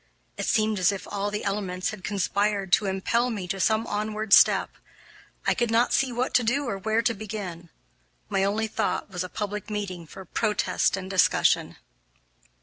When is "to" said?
2.71-2.87, 3.47-3.59, 6.33-6.43, 7.03-7.13